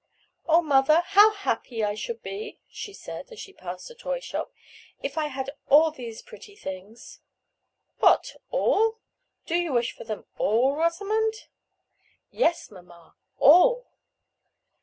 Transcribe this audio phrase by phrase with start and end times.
[0.47, 4.51] "Oh, mother, how happy I should be," she said, as she passed a toy shop,
[5.03, 7.19] "if I had all these pretty things!"
[7.99, 8.97] "What, all!
[9.45, 11.49] Do you wish for them all, Rosamond?"
[12.31, 13.91] "Yes, mamma, all."